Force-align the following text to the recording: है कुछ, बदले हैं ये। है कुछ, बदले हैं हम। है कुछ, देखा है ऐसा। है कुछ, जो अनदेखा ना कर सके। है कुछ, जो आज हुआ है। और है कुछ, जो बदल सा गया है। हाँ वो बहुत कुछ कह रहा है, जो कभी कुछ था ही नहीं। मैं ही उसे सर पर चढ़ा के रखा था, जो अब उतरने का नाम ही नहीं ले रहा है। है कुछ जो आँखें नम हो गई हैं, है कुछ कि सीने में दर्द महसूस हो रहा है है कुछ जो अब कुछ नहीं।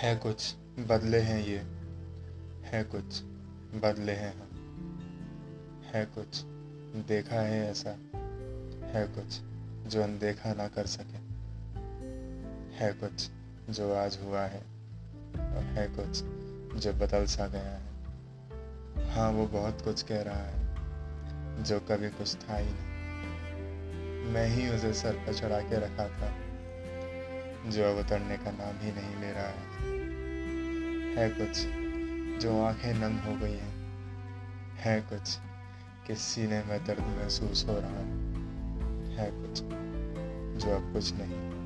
है 0.00 0.16
कुछ, 0.16 0.54
बदले 0.78 1.18
हैं 1.18 1.44
ये। 1.44 1.58
है 2.66 2.84
कुछ, 2.84 3.22
बदले 3.82 4.12
हैं 4.12 4.40
हम। 4.40 4.48
है 5.94 6.04
कुछ, 6.06 6.42
देखा 7.06 7.40
है 7.40 7.70
ऐसा। 7.70 7.90
है 8.86 9.06
कुछ, 9.06 9.40
जो 9.90 10.02
अनदेखा 10.02 10.54
ना 10.54 10.68
कर 10.68 10.86
सके। 10.86 11.16
है 12.74 12.92
कुछ, 12.92 13.30
जो 13.70 13.94
आज 13.94 14.18
हुआ 14.24 14.40
है। 14.40 14.60
और 15.36 15.62
है 15.62 15.88
कुछ, 15.88 16.22
जो 16.80 16.92
बदल 16.92 17.24
सा 17.24 17.46
गया 17.46 17.80
है। 17.80 17.86
हाँ 19.10 19.30
वो 19.30 19.46
बहुत 19.46 19.80
कुछ 19.80 20.02
कह 20.02 20.22
रहा 20.22 20.42
है, 20.42 20.74
जो 21.64 21.80
कभी 21.80 22.08
कुछ 22.08 22.34
था 22.34 22.56
ही 22.56 22.70
नहीं। 22.70 22.90
मैं 24.24 24.48
ही 24.48 24.68
उसे 24.68 24.94
सर 24.94 25.12
पर 25.12 25.34
चढ़ा 25.34 25.60
के 25.60 25.76
रखा 25.76 26.08
था, 26.08 26.50
जो 27.70 27.84
अब 27.84 28.06
उतरने 28.06 28.36
का 28.36 28.50
नाम 28.50 28.78
ही 28.78 28.92
नहीं 28.92 29.16
ले 29.16 29.32
रहा 29.32 29.46
है। 29.46 29.99
है 31.10 31.30
कुछ 31.30 31.66
जो 32.42 32.62
आँखें 32.62 32.94
नम 32.94 33.16
हो 33.16 33.34
गई 33.36 33.52
हैं, 33.52 33.72
है 34.76 35.00
कुछ 35.00 35.38
कि 36.06 36.14
सीने 36.14 36.62
में 36.62 36.84
दर्द 36.84 37.00
महसूस 37.00 37.66
हो 37.68 37.78
रहा 37.78 37.90
है 37.90 38.04
है 39.16 39.30
कुछ 39.30 39.60
जो 40.64 40.76
अब 40.76 40.92
कुछ 40.92 41.12
नहीं। 41.12 41.59